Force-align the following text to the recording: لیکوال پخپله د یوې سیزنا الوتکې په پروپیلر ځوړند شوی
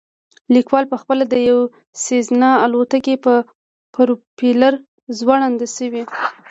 لیکوال 0.55 0.85
پخپله 0.93 1.23
د 1.29 1.35
یوې 1.47 1.71
سیزنا 2.05 2.49
الوتکې 2.65 3.15
په 3.25 3.33
پروپیلر 3.93 4.73
ځوړند 5.17 5.59
شوی 5.75 6.03